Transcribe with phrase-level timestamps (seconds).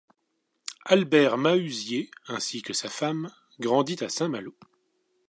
[0.85, 4.55] Albert Mahuzier, ainsi que sa femme, grandit à Saint-Malo.